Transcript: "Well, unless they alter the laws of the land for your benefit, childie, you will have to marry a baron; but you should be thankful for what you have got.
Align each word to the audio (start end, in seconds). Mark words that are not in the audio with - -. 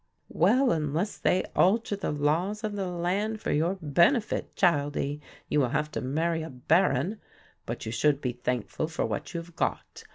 "Well, 0.29 0.71
unless 0.71 1.19
they 1.19 1.43
alter 1.55 1.95
the 1.95 2.09
laws 2.11 2.63
of 2.63 2.73
the 2.75 2.87
land 2.87 3.39
for 3.39 3.51
your 3.51 3.77
benefit, 3.79 4.55
childie, 4.55 5.21
you 5.47 5.59
will 5.59 5.69
have 5.69 5.91
to 5.91 6.01
marry 6.01 6.41
a 6.41 6.49
baron; 6.49 7.21
but 7.67 7.85
you 7.85 7.91
should 7.91 8.19
be 8.19 8.31
thankful 8.33 8.87
for 8.87 9.05
what 9.05 9.35
you 9.35 9.41
have 9.41 9.55
got. 9.55 10.03